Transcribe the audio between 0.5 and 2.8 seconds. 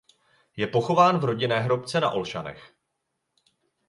Je pochován v rodinné hrobce na Olšanech.